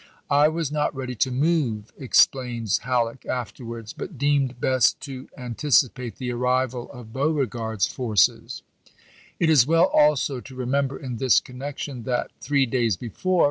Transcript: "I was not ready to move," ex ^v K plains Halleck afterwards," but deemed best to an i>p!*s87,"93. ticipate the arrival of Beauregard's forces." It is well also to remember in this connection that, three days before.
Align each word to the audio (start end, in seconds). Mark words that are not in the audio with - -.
"I 0.31 0.47
was 0.47 0.71
not 0.71 0.95
ready 0.95 1.13
to 1.17 1.29
move," 1.29 1.93
ex 1.99 2.25
^v 2.25 2.25
K 2.25 2.29
plains 2.31 2.77
Halleck 2.79 3.23
afterwards," 3.27 3.93
but 3.93 4.17
deemed 4.17 4.59
best 4.59 4.99
to 5.01 5.29
an 5.37 5.51
i>p!*s87,"93. 5.53 5.57
ticipate 5.57 6.15
the 6.15 6.31
arrival 6.31 6.91
of 6.91 7.13
Beauregard's 7.13 7.85
forces." 7.85 8.63
It 9.39 9.51
is 9.51 9.67
well 9.67 9.85
also 9.93 10.39
to 10.39 10.55
remember 10.55 10.97
in 10.97 11.17
this 11.17 11.39
connection 11.39 12.01
that, 12.05 12.31
three 12.41 12.65
days 12.65 12.97
before. 12.97 13.39